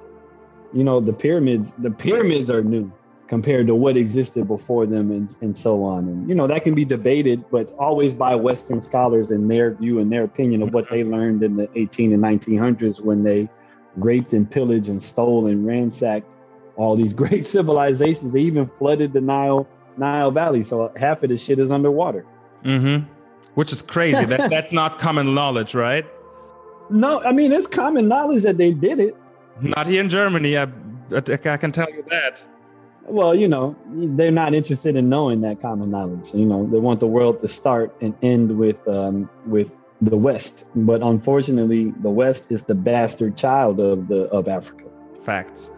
you 0.74 0.86
know, 0.86 1.02
the 1.02 1.12
pyramids, 1.12 1.74
the 1.78 1.92
pyramids 1.92 2.50
are 2.50 2.64
new 2.64 2.90
compared 3.30 3.68
to 3.68 3.76
what 3.76 3.96
existed 3.96 4.48
before 4.48 4.88
them 4.88 5.12
and, 5.12 5.36
and 5.42 5.56
so 5.56 5.84
on. 5.84 6.08
And, 6.08 6.28
you 6.28 6.34
know, 6.34 6.48
that 6.48 6.64
can 6.64 6.74
be 6.74 6.84
debated, 6.84 7.46
but 7.52 7.72
always 7.78 8.12
by 8.12 8.34
Western 8.34 8.82
scholars 8.82 9.30
and 9.30 9.50
their 9.50 9.76
view 9.76 10.00
and 10.00 10.12
their 10.12 10.24
opinion 10.24 10.64
of 10.64 10.74
what 10.74 10.90
they 10.90 11.04
learned 11.04 11.44
in 11.44 11.56
the 11.56 11.70
18 11.76 12.12
and 12.12 12.24
1900s 12.24 13.00
when 13.00 13.24
they 13.24 13.48
raped 13.96 14.34
and 14.34 14.50
pillaged 14.50 14.90
and 14.90 15.02
stole 15.02 15.46
and 15.46 15.66
ransacked 15.66 16.36
all 16.76 16.96
these 16.96 17.14
great 17.24 17.46
civilizations. 17.46 18.34
They 18.34 18.42
even 18.42 18.70
flooded 18.80 19.14
the 19.14 19.22
Nile 19.22 19.68
Nile 19.96 20.32
Valley, 20.32 20.64
so 20.64 20.92
half 20.96 21.22
of 21.22 21.30
the 21.30 21.38
shit 21.38 21.60
is 21.60 21.72
underwater. 21.72 22.26
Mm-hmm. 22.64 23.06
Which 23.54 23.72
is 23.72 23.82
crazy. 23.84 24.26
that 24.26 24.50
that's 24.50 24.72
not 24.72 24.98
common 24.98 25.36
knowledge, 25.36 25.76
right? 25.76 26.06
No, 26.90 27.22
I 27.22 27.32
mean 27.32 27.52
it's 27.52 27.68
common 27.68 28.08
knowledge 28.08 28.42
that 28.44 28.58
they 28.58 28.72
did 28.72 29.00
it. 29.00 29.16
Not 29.62 29.86
here 29.86 30.02
in 30.02 30.10
Germany. 30.10 30.58
I, 30.58 30.64
I 31.12 31.58
can 31.58 31.72
tell 31.72 31.92
you 31.92 32.04
that. 32.10 32.42
Well, 33.10 33.34
you 33.36 33.48
know, 33.48 33.76
they're 33.88 34.32
not 34.32 34.54
interested 34.54 34.96
in 34.96 35.10
knowing 35.10 35.42
that 35.42 35.62
common 35.62 35.90
knowledge. 35.92 36.34
You 36.34 36.46
know, 36.46 36.68
they 36.68 36.80
want 36.80 37.00
the 37.00 37.08
world 37.08 37.42
to 37.42 37.48
start 37.48 37.96
and 38.02 38.14
end 38.22 38.58
with 38.58 38.88
um, 38.88 39.30
with 39.46 39.72
the 40.02 40.18
West. 40.18 40.66
But 40.76 41.02
unfortunately, 41.02 41.94
the 42.02 42.10
West 42.10 42.46
is 42.50 42.64
the 42.64 42.76
bastard 42.76 43.36
child 43.36 43.80
of 43.80 44.08
the 44.08 44.24
of 44.30 44.48
Africa. 44.48 44.86
Facts. 45.24 45.72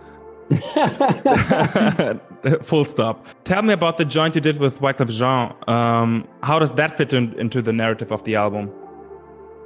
Full 2.63 2.85
stop. 2.85 3.25
Tell 3.43 3.61
me 3.61 3.73
about 3.73 3.97
the 3.97 4.05
joint 4.05 4.35
you 4.35 4.41
did 4.41 4.57
with 4.57 4.81
Wyclef 4.81 5.09
Jean. 5.09 5.53
Um, 5.73 6.27
how 6.43 6.59
does 6.59 6.71
that 6.73 6.97
fit 6.97 7.13
in, 7.13 7.33
into 7.39 7.61
the 7.61 7.71
narrative 7.71 8.11
of 8.11 8.23
the 8.23 8.35
album? 8.35 8.71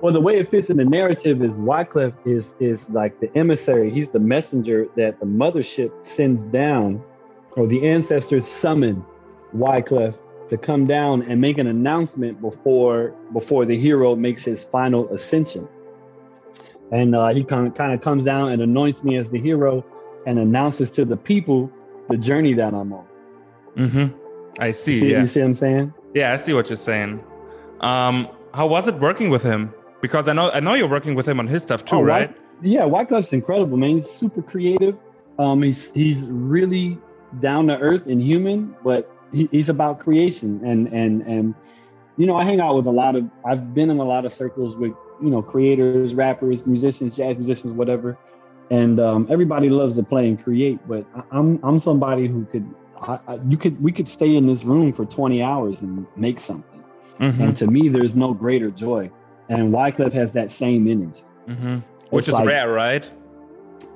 Well, 0.01 0.13
the 0.13 0.21
way 0.21 0.37
it 0.37 0.51
fits 0.51 0.69
in 0.69 0.77
the 0.77 0.85
narrative 0.85 1.41
is 1.41 1.57
Wyclef 1.57 2.13
is 2.25 2.53
is 2.59 2.89
like 2.89 3.19
the 3.21 3.35
emissary. 3.35 3.89
He's 3.89 4.09
the 4.09 4.19
messenger 4.19 4.87
that 4.95 5.19
the 5.19 5.25
mothership 5.25 5.91
sends 6.05 6.43
down, 6.43 7.01
or 7.55 7.67
the 7.67 7.87
ancestors 7.87 8.47
summon 8.47 9.03
Wyclef 9.55 10.17
to 10.49 10.57
come 10.57 10.85
down 10.85 11.23
and 11.23 11.41
make 11.41 11.57
an 11.57 11.67
announcement 11.67 12.39
before 12.41 13.13
before 13.33 13.65
the 13.65 13.77
hero 13.77 14.15
makes 14.15 14.43
his 14.43 14.63
final 14.63 15.11
ascension. 15.13 15.67
And 16.91 17.15
uh, 17.15 17.29
he 17.29 17.43
kind 17.43 17.73
of 17.79 18.01
comes 18.01 18.25
down 18.25 18.51
and 18.51 18.61
anoints 18.61 19.03
me 19.03 19.17
as 19.17 19.29
the 19.29 19.39
hero 19.39 19.83
and 20.27 20.37
announces 20.37 20.91
to 20.91 21.05
the 21.05 21.17
people 21.17 21.71
the 22.09 22.17
journey 22.17 22.53
that 22.53 22.73
I'm 22.73 22.93
on. 22.93 23.05
Mm-hmm. 23.75 24.61
I 24.61 24.71
see. 24.71 24.99
see 24.99 25.11
yeah. 25.11 25.21
You 25.21 25.27
see 25.27 25.39
what 25.39 25.45
I'm 25.47 25.55
saying? 25.55 25.93
Yeah, 26.13 26.31
I 26.31 26.37
see 26.37 26.53
what 26.53 26.69
you're 26.69 26.77
saying. 26.77 27.23
Um, 27.81 28.29
how 28.53 28.67
was 28.67 28.87
it 28.87 28.95
working 28.99 29.29
with 29.29 29.43
him? 29.43 29.73
Because 30.01 30.27
I 30.27 30.33
know 30.33 30.51
I 30.51 30.59
know 30.59 30.75
you're 30.75 30.89
working 30.89 31.15
with 31.15 31.27
him 31.27 31.39
on 31.39 31.47
his 31.47 31.63
stuff 31.63 31.83
too, 31.83 31.97
oh, 31.97 32.01
right? 32.01 32.29
White, 32.29 32.37
yeah, 32.61 32.81
Wyclef's 32.81 33.33
incredible, 33.33 33.77
man. 33.77 33.97
He's 33.97 34.09
super 34.09 34.41
creative. 34.41 34.97
Um, 35.39 35.63
he's 35.63 35.91
he's 35.91 36.21
really 36.27 36.97
down 37.39 37.67
to 37.67 37.77
earth 37.79 38.05
and 38.07 38.21
human, 38.21 38.75
but 38.83 39.11
he, 39.31 39.47
he's 39.51 39.69
about 39.69 39.99
creation 39.99 40.63
and 40.63 40.87
and 40.87 41.21
and 41.23 41.55
you 42.17 42.25
know 42.25 42.35
I 42.35 42.43
hang 42.43 42.59
out 42.59 42.75
with 42.75 42.85
a 42.85 42.91
lot 42.91 43.15
of 43.15 43.29
I've 43.45 43.73
been 43.73 43.89
in 43.89 43.99
a 43.99 44.03
lot 44.03 44.25
of 44.25 44.33
circles 44.33 44.77
with 44.77 44.93
you 45.21 45.29
know 45.29 45.41
creators, 45.41 46.13
rappers, 46.13 46.65
musicians, 46.65 47.15
jazz 47.15 47.37
musicians, 47.37 47.73
whatever, 47.73 48.17
and 48.71 48.99
um, 48.99 49.27
everybody 49.29 49.69
loves 49.69 49.95
to 49.95 50.03
play 50.03 50.27
and 50.27 50.41
create. 50.41 50.79
But 50.87 51.05
I, 51.15 51.23
I'm 51.31 51.59
I'm 51.63 51.79
somebody 51.79 52.27
who 52.27 52.45
could 52.45 52.73
I, 53.01 53.19
I, 53.27 53.39
you 53.47 53.57
could 53.57 53.81
we 53.81 53.91
could 53.91 54.07
stay 54.07 54.35
in 54.35 54.45
this 54.45 54.63
room 54.63 54.93
for 54.93 55.05
20 55.05 55.41
hours 55.41 55.81
and 55.81 56.05
make 56.15 56.39
something. 56.39 56.83
Mm-hmm. 57.19 57.41
And 57.41 57.57
to 57.57 57.67
me, 57.67 57.87
there's 57.89 58.15
no 58.15 58.33
greater 58.33 58.69
joy. 58.69 59.09
And 59.47 59.71
Wyclef 59.71 60.11
has 60.13 60.33
that 60.33 60.51
same 60.51 60.87
energy, 60.87 61.23
mm-hmm. 61.47 61.77
which 62.09 62.27
is 62.27 62.33
like, 62.33 62.47
rare, 62.47 62.71
right? 62.71 63.09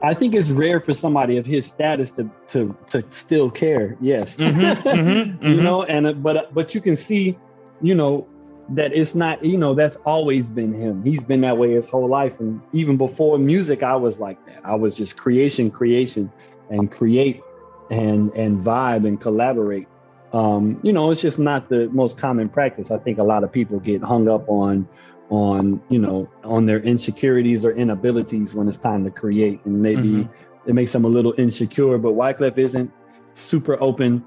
I 0.02 0.14
think 0.14 0.34
it's 0.34 0.50
rare 0.50 0.80
for 0.80 0.94
somebody 0.94 1.38
of 1.38 1.46
his 1.46 1.66
status 1.66 2.12
to 2.12 2.30
to 2.50 2.76
to 2.90 3.04
still 3.12 3.50
care. 3.50 3.98
Yes, 4.00 4.36
mm-hmm, 4.36 4.60
mm-hmm, 4.88 5.46
you 5.46 5.54
mm-hmm. 5.54 5.64
know, 5.64 5.84
and 5.84 6.08
uh, 6.08 6.14
but 6.14 6.38
uh, 6.38 6.46
but 6.54 6.74
you 6.74 6.82
can 6.82 6.96
see, 6.96 7.38
you 7.82 7.96
know, 7.96 8.28
that 8.70 8.94
it's 8.94 9.14
not. 9.14 9.44
You 9.44 9.58
know, 9.58 9.74
that's 9.74 9.98
always 9.98 10.48
been 10.48 10.74
him. 10.74 11.04
He's 11.04 11.24
been 11.24 11.42
that 11.42 11.58
way 11.58 11.74
his 11.74 11.88
whole 11.88 12.08
life, 12.08 12.40
and 12.40 12.62
even 12.72 12.96
before 12.96 13.38
music, 13.38 13.84
I 13.84 13.96
was 13.96 14.20
like 14.20 14.44
that. 14.46 14.62
I 14.64 14.76
was 14.76 14.96
just 14.96 15.18
creation, 15.18 15.70
creation, 15.70 16.32
and 16.70 16.90
create, 16.90 17.42
and 17.92 18.32
and 18.36 18.64
vibe 18.64 19.06
and 19.06 19.20
collaborate. 19.20 19.88
Um, 20.32 20.80
you 20.84 20.94
know, 20.94 21.10
it's 21.12 21.22
just 21.22 21.40
not 21.40 21.70
the 21.70 21.90
most 21.90 22.18
common 22.18 22.50
practice. 22.50 22.92
I 22.92 23.00
think 23.00 23.18
a 23.18 23.24
lot 23.24 23.44
of 23.44 23.52
people 23.52 23.80
get 23.80 24.02
hung 24.02 24.30
up 24.30 24.48
on 24.48 24.88
on 25.30 25.82
you 25.90 26.00
know 26.00 26.30
on 26.44 26.66
their 26.66 26.80
insecurities 26.80 27.64
or 27.64 27.72
inabilities 27.74 28.54
when 28.54 28.68
it's 28.68 28.78
time 28.78 29.04
to 29.04 29.12
create. 29.12 29.64
And 29.66 29.82
maybe 29.82 30.02
mm-hmm. 30.02 30.70
it 30.70 30.74
makes 30.74 30.92
them 30.92 31.06
a 31.06 31.10
little 31.10 31.34
insecure 31.38 31.98
but 31.98 32.14
wyclef 32.14 32.58
isn't 32.58 32.92
super 33.36 33.82
open. 33.82 34.24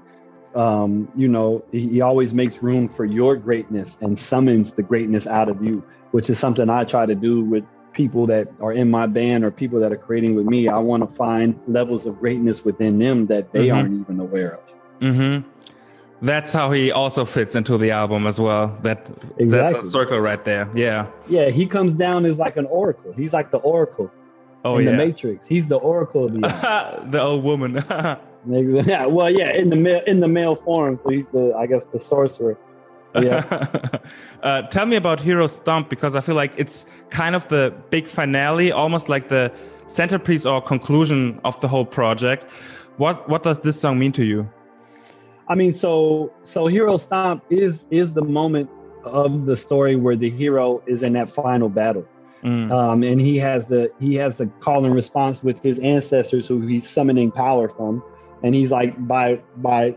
Um, 0.55 1.11
you 1.15 1.27
know 1.27 1.65
he, 1.71 2.01
always 2.01 2.31
makes 2.31 2.61
room 2.61 2.87
for 2.87 3.05
your 3.05 3.35
greatness 3.35 3.97
and 4.01 4.19
summons 4.19 4.71
the 4.71 4.83
greatness 4.83 5.25
out 5.25 5.49
of 5.49 5.63
you 5.63 5.83
which 6.11 6.29
is 6.29 6.37
something 6.37 6.69
i 6.69 6.83
try 6.83 7.07
to 7.07 7.15
do 7.15 7.43
with 7.43 7.63
people 7.93 8.27
that 8.27 8.49
are 8.61 8.73
in 8.73 8.91
my 8.91 9.07
band 9.07 9.43
or 9.43 9.51
people 9.51 9.79
that 9.79 9.91
are 9.91 9.97
creating 9.97 10.35
with 10.35 10.45
me. 10.45 10.67
I 10.67 10.77
want 10.79 11.07
to 11.07 11.15
find 11.15 11.59
levels 11.67 12.05
of 12.05 12.19
greatness 12.19 12.65
within 12.65 12.99
them 12.99 13.27
that 13.27 13.51
they 13.53 13.67
mm-hmm. 13.67 13.77
aren't 13.77 14.01
even 14.01 14.19
aware 14.19 14.55
of. 14.55 14.63
Mm-hmm 14.99 15.52
that's 16.23 16.53
how 16.53 16.71
he 16.71 16.91
also 16.91 17.25
fits 17.25 17.53
into 17.53 17.77
the 17.77 17.91
album 17.91 18.25
as 18.25 18.39
well. 18.39 18.77
That 18.81 19.09
exactly. 19.37 19.45
that's 19.47 19.85
a 19.85 19.89
circle 19.89 20.19
right 20.19 20.43
there. 20.45 20.69
Yeah. 20.73 21.07
Yeah, 21.27 21.49
he 21.49 21.65
comes 21.65 21.93
down 21.93 22.25
as 22.25 22.39
like 22.39 22.55
an 22.55 22.65
oracle. 22.67 23.11
He's 23.11 23.33
like 23.33 23.51
the 23.51 23.57
oracle. 23.57 24.09
Oh 24.63 24.77
in 24.77 24.85
yeah. 24.85 24.91
The 24.91 24.97
Matrix. 24.97 25.45
He's 25.45 25.67
the 25.67 25.75
oracle 25.75 26.25
of 26.25 26.33
the 26.33 27.07
the 27.11 27.21
old 27.21 27.43
woman. 27.43 27.73
yeah. 28.47 29.05
Well, 29.05 29.29
yeah, 29.29 29.51
in 29.51 29.69
the 29.69 29.75
male 29.75 30.01
in 30.07 30.21
the 30.21 30.29
male 30.29 30.55
form. 30.55 30.97
So 30.97 31.09
he's 31.09 31.27
the 31.27 31.53
I 31.57 31.67
guess 31.67 31.85
the 31.85 31.99
sorcerer. 31.99 32.57
Yeah. 33.15 33.67
uh, 34.43 34.61
tell 34.63 34.85
me 34.85 34.95
about 34.95 35.19
Hero 35.19 35.45
Stomp 35.47 35.89
because 35.89 36.15
I 36.15 36.21
feel 36.21 36.35
like 36.35 36.53
it's 36.57 36.85
kind 37.09 37.35
of 37.35 37.47
the 37.49 37.73
big 37.89 38.07
finale, 38.07 38.71
almost 38.71 39.09
like 39.09 39.27
the 39.27 39.51
centerpiece 39.87 40.45
or 40.45 40.61
conclusion 40.61 41.39
of 41.43 41.59
the 41.59 41.67
whole 41.67 41.85
project. 41.85 42.49
What 42.95 43.27
what 43.27 43.43
does 43.43 43.59
this 43.59 43.77
song 43.77 43.99
mean 43.99 44.13
to 44.13 44.23
you? 44.23 44.49
I 45.47 45.55
mean, 45.55 45.73
so 45.73 46.31
so 46.43 46.67
Hero 46.67 46.97
Stomp 46.97 47.43
is 47.49 47.85
is 47.91 48.13
the 48.13 48.23
moment 48.23 48.69
of 49.03 49.45
the 49.45 49.57
story 49.57 49.95
where 49.95 50.15
the 50.15 50.29
hero 50.29 50.81
is 50.87 51.03
in 51.03 51.13
that 51.13 51.29
final 51.29 51.69
battle. 51.69 52.05
Mm. 52.43 52.71
Um, 52.71 53.03
and 53.03 53.21
he 53.21 53.37
has 53.37 53.67
the 53.67 53.91
he 53.99 54.15
has 54.15 54.37
the 54.37 54.47
call 54.59 54.85
and 54.85 54.93
response 54.93 55.43
with 55.43 55.61
his 55.61 55.79
ancestors 55.79 56.47
who 56.47 56.65
he's 56.67 56.89
summoning 56.89 57.31
power 57.31 57.69
from. 57.69 58.03
And 58.43 58.53
he's 58.53 58.71
like 58.71 59.07
by 59.07 59.41
by 59.57 59.95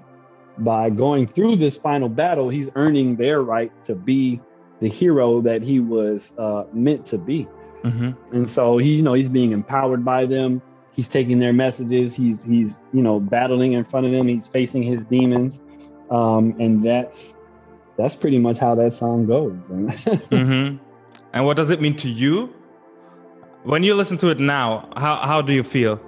by 0.59 0.91
going 0.91 1.27
through 1.27 1.57
this 1.57 1.77
final 1.77 2.09
battle, 2.09 2.49
he's 2.49 2.71
earning 2.77 3.17
their 3.17 3.43
right 3.43 3.73
to 3.87 3.95
be 3.95 4.41
the 4.81 4.89
hero 4.89 5.41
that 5.41 5.63
he 5.63 5.81
was 5.81 6.33
uh, 6.39 6.65
meant 6.73 7.07
to 7.07 7.19
be. 7.19 7.49
Mm-hmm. 7.83 8.35
And 8.35 8.49
so 8.49 8.79
he, 8.79 8.97
you 8.97 9.03
know, 9.03 9.15
he's 9.15 9.29
being 9.29 9.53
empowered 9.53 10.05
by 10.05 10.27
them 10.27 10.63
he's 10.97 11.09
taking 11.09 11.39
their 11.39 11.53
messages. 11.53 12.15
He's 12.15 12.43
he's 12.43 12.81
you 12.93 13.03
know 13.03 13.21
battling 13.21 13.73
in 13.75 13.85
front 13.85 14.07
of 14.07 14.13
them. 14.13 14.27
He's 14.27 14.49
facing 14.49 14.83
his 14.83 15.05
demons. 15.05 15.61
Um, 16.11 16.57
and 16.59 16.83
that's 16.83 17.35
that's 17.97 18.17
pretty 18.17 18.39
much 18.39 18.59
how 18.59 18.75
that 18.75 18.95
song 18.95 19.27
goes. 19.27 19.55
Mm-hmm. 20.31 20.77
and 21.33 21.47
what 21.47 21.57
does 21.57 21.71
it 21.71 21.81
mean 21.81 21.97
to 21.97 22.09
you? 22.09 22.53
When 23.63 23.83
you 23.83 23.95
listen 23.95 24.17
to 24.19 24.29
it 24.29 24.41
now 24.41 24.89
how, 24.97 25.17
how 25.17 25.43
do 25.43 25.53
you 25.53 25.63
feel? 25.63 26.01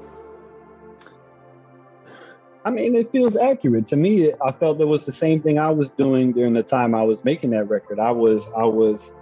I 2.64 2.70
mean 2.70 2.94
it 2.94 3.10
feels 3.12 3.36
accurate. 3.36 3.86
To 3.88 3.96
me 3.96 4.32
i 4.44 4.52
felt 4.52 4.80
it 4.80 4.86
was 4.86 5.04
the 5.04 5.12
same 5.12 5.42
thing 5.42 5.58
i 5.58 5.70
was 5.70 5.88
doing 5.90 6.32
during 6.32 6.52
the 6.52 6.62
time 6.62 6.94
i 6.94 7.02
was 7.02 7.24
making 7.24 7.50
that 7.50 7.64
record. 7.64 7.98
I 7.98 8.10
was 8.10 8.46
i 8.56 8.64
was 8.64 9.12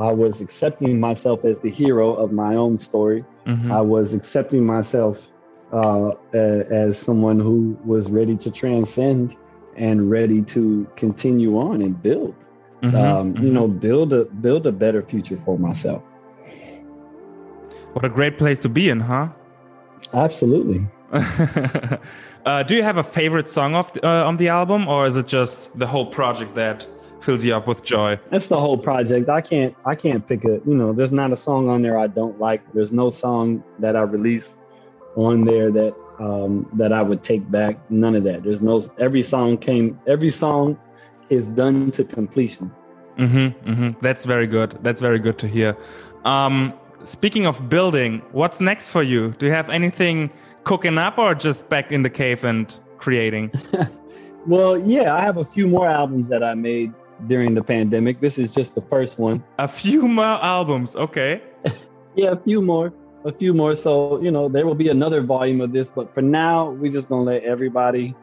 I 0.00 0.12
was 0.12 0.40
accepting 0.40 0.98
myself 0.98 1.44
as 1.44 1.58
the 1.58 1.70
hero 1.70 2.14
of 2.14 2.32
my 2.32 2.56
own 2.56 2.78
story. 2.78 3.24
Mm-hmm. 3.46 3.72
I 3.72 3.80
was 3.80 4.14
accepting 4.14 4.64
myself 4.64 5.28
uh, 5.72 6.10
as 6.32 6.98
someone 6.98 7.38
who 7.38 7.78
was 7.84 8.10
ready 8.10 8.36
to 8.38 8.50
transcend 8.50 9.36
and 9.76 10.10
ready 10.10 10.42
to 10.42 10.86
continue 10.96 11.58
on 11.58 11.82
and 11.82 12.00
build. 12.02 12.34
Mm-hmm. 12.82 12.96
Um, 12.96 13.34
mm-hmm. 13.34 13.44
You 13.44 13.52
know, 13.52 13.68
build 13.68 14.12
a 14.12 14.24
build 14.24 14.66
a 14.66 14.72
better 14.72 15.02
future 15.02 15.40
for 15.44 15.58
myself. 15.58 16.02
What 17.92 18.04
a 18.04 18.08
great 18.08 18.38
place 18.38 18.58
to 18.60 18.68
be 18.68 18.88
in, 18.88 19.00
huh? 19.00 19.28
Absolutely. 20.14 20.86
uh, 21.12 22.62
do 22.62 22.74
you 22.76 22.82
have 22.82 22.96
a 22.96 23.04
favorite 23.04 23.50
song 23.50 23.74
of 23.74 23.90
uh, 24.02 24.26
on 24.26 24.36
the 24.36 24.48
album, 24.48 24.88
or 24.88 25.06
is 25.06 25.16
it 25.16 25.26
just 25.26 25.76
the 25.78 25.86
whole 25.86 26.06
project 26.06 26.54
that 26.54 26.86
fills 27.20 27.44
you 27.44 27.54
up 27.54 27.66
with 27.66 27.82
joy? 27.82 28.18
That's 28.30 28.48
the 28.48 28.58
whole 28.58 28.78
project. 28.78 29.28
I 29.28 29.40
can't 29.40 29.74
I 29.84 29.94
can't 29.94 30.26
pick 30.26 30.44
a 30.44 30.60
you 30.66 30.74
know, 30.74 30.92
there's 30.92 31.12
not 31.12 31.32
a 31.32 31.36
song 31.36 31.68
on 31.68 31.82
there 31.82 31.98
I 31.98 32.06
don't 32.06 32.38
like. 32.38 32.60
There's 32.72 32.92
no 32.92 33.10
song 33.10 33.62
that 33.78 33.96
I 33.96 34.02
release 34.02 34.54
on 35.16 35.44
there 35.44 35.70
that 35.70 35.94
um 36.18 36.68
that 36.74 36.92
I 36.92 37.02
would 37.02 37.22
take 37.22 37.50
back. 37.50 37.78
None 37.90 38.14
of 38.14 38.24
that. 38.24 38.42
There's 38.42 38.62
no 38.62 38.82
every 38.98 39.22
song 39.22 39.58
came 39.58 39.98
every 40.06 40.30
song 40.30 40.78
is 41.28 41.46
done 41.46 41.90
to 41.92 42.04
completion. 42.04 42.72
Mm-hmm, 43.16 43.70
mm-hmm. 43.70 44.00
That's 44.00 44.24
very 44.24 44.46
good. 44.46 44.78
That's 44.82 45.00
very 45.00 45.18
good 45.18 45.38
to 45.38 45.48
hear. 45.48 45.76
Um 46.24 46.74
speaking 47.04 47.46
of 47.46 47.68
building, 47.68 48.22
what's 48.32 48.60
next 48.60 48.90
for 48.90 49.02
you? 49.02 49.32
Do 49.38 49.46
you 49.46 49.52
have 49.52 49.70
anything 49.70 50.30
cooking 50.64 50.98
up 50.98 51.18
or 51.18 51.34
just 51.34 51.68
back 51.68 51.92
in 51.92 52.02
the 52.02 52.10
cave 52.10 52.44
and 52.44 52.74
creating? 52.98 53.50
well, 54.46 54.78
yeah, 54.80 55.14
I 55.14 55.22
have 55.22 55.38
a 55.38 55.44
few 55.44 55.66
more 55.66 55.88
albums 55.88 56.28
that 56.28 56.42
I 56.42 56.54
made 56.54 56.92
during 57.28 57.54
the 57.54 57.62
pandemic. 57.62 58.20
This 58.20 58.38
is 58.38 58.50
just 58.50 58.74
the 58.74 58.82
first 58.82 59.18
one. 59.18 59.42
A 59.58 59.68
few 59.68 60.06
more 60.08 60.24
albums, 60.24 60.96
okay. 60.96 61.42
yeah, 62.14 62.32
a 62.32 62.36
few 62.36 62.62
more. 62.62 62.92
A 63.24 63.32
few 63.32 63.52
more. 63.52 63.74
So, 63.74 64.20
you 64.22 64.30
know, 64.30 64.48
there 64.48 64.66
will 64.66 64.74
be 64.74 64.88
another 64.88 65.20
volume 65.20 65.60
of 65.60 65.72
this, 65.72 65.88
but 65.88 66.12
for 66.14 66.22
now, 66.22 66.70
we're 66.70 66.92
just 66.92 67.08
gonna 67.08 67.22
let 67.22 67.44
everybody 67.44 68.14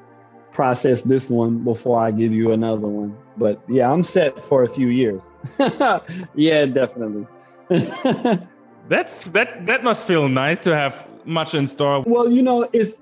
process 0.52 1.04
this 1.04 1.30
one 1.30 1.64
before 1.64 2.02
I 2.02 2.10
give 2.10 2.34
you 2.34 2.52
another 2.52 2.88
one. 2.88 3.16
But 3.38 3.62
yeah, 3.70 3.92
I'm 3.92 4.04
set 4.04 4.44
for 4.46 4.64
a 4.64 4.70
few 4.70 4.88
years. 4.88 5.22
yeah, 6.36 6.66
definitely. 6.66 7.28
That's 8.90 9.26
that 9.26 9.68
that 9.68 9.84
must 9.84 10.06
feel 10.06 10.28
nice 10.30 10.60
to 10.60 10.76
have 10.76 11.08
much 11.26 11.54
in 11.54 11.68
store. 11.68 12.04
Well, 12.08 12.32
you 12.32 12.42
know, 12.42 12.68
it's 12.74 12.96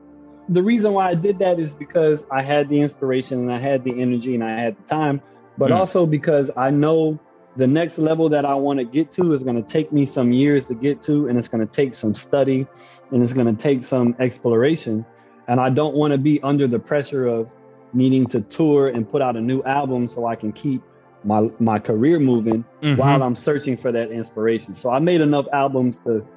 the 0.49 0.61
reason 0.61 0.93
why 0.93 1.09
I 1.09 1.15
did 1.15 1.39
that 1.39 1.59
is 1.59 1.73
because 1.73 2.25
I 2.31 2.41
had 2.41 2.69
the 2.69 2.79
inspiration 2.79 3.39
and 3.39 3.53
I 3.53 3.59
had 3.59 3.83
the 3.83 4.01
energy 4.01 4.35
and 4.35 4.43
I 4.43 4.59
had 4.59 4.75
the 4.77 4.87
time 4.87 5.21
but 5.57 5.71
mm. 5.71 5.75
also 5.75 6.05
because 6.05 6.51
I 6.55 6.69
know 6.69 7.19
the 7.55 7.67
next 7.67 7.97
level 7.97 8.27
that 8.29 8.45
I 8.45 8.53
want 8.55 8.79
to 8.79 8.85
get 8.85 9.11
to 9.13 9.33
is 9.33 9.43
going 9.43 9.61
to 9.61 9.67
take 9.67 9.91
me 9.91 10.05
some 10.05 10.33
years 10.33 10.65
to 10.65 10.75
get 10.75 11.01
to, 11.03 11.27
and 11.27 11.37
it's 11.37 11.47
going 11.47 11.65
to 11.65 11.73
take 11.73 11.95
some 11.95 12.13
study 12.13 12.67
and 13.11 13.23
it's 13.23 13.33
going 13.33 13.53
to 13.53 13.61
take 13.61 13.85
some 13.85 14.15
exploration. 14.19 15.05
And 15.47 15.59
I 15.59 15.69
don't 15.69 15.95
want 15.95 16.11
to 16.11 16.17
be 16.17 16.41
under 16.41 16.67
the 16.67 16.79
pressure 16.79 17.27
of 17.27 17.49
needing 17.93 18.25
to 18.27 18.41
tour 18.41 18.89
and 18.89 19.07
put 19.07 19.21
out 19.21 19.37
a 19.37 19.41
new 19.41 19.63
album 19.63 20.07
so 20.07 20.25
I 20.25 20.35
can 20.35 20.51
keep 20.51 20.81
my 21.23 21.49
my 21.59 21.79
career 21.79 22.19
moving 22.19 22.65
mm-hmm. 22.81 22.99
while 22.99 23.23
I'm 23.23 23.35
searching 23.35 23.77
for 23.77 23.91
that 23.91 24.11
inspiration. 24.11 24.75
So 24.75 24.89
I 24.91 24.99
made 24.99 25.21
enough 25.21 25.45
albums 25.53 25.97
to 25.99 26.27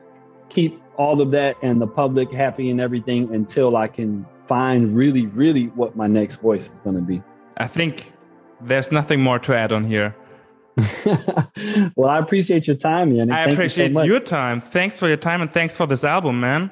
keep 0.48 0.80
all 0.96 1.20
of 1.20 1.30
that 1.32 1.56
and 1.62 1.80
the 1.80 1.86
public 1.86 2.32
happy 2.32 2.70
and 2.70 2.80
everything 2.80 3.34
until 3.34 3.76
I 3.76 3.88
can 3.88 4.26
find 4.46 4.96
really, 4.96 5.26
really 5.26 5.66
what 5.68 5.94
my 5.96 6.06
next 6.06 6.36
voice 6.36 6.70
is 6.70 6.78
going 6.80 6.96
to 6.96 7.02
be. 7.02 7.22
I 7.56 7.66
think 7.66 8.12
there's 8.60 8.92
nothing 8.92 9.20
more 9.20 9.38
to 9.40 9.54
add 9.56 9.72
on 9.72 9.84
here. 9.84 10.14
well, 11.96 12.08
I 12.08 12.18
appreciate 12.18 12.66
your 12.66 12.76
time, 12.76 13.12
Yannick. 13.12 13.32
I 13.32 13.46
Thank 13.46 13.58
appreciate 13.58 13.90
you 13.90 13.96
so 13.96 14.02
your 14.02 14.20
time. 14.20 14.60
Thanks 14.60 14.98
for 14.98 15.08
your 15.08 15.16
time 15.16 15.40
and 15.42 15.50
thanks 15.50 15.76
for 15.76 15.86
this 15.86 16.04
album, 16.04 16.40
man. 16.40 16.70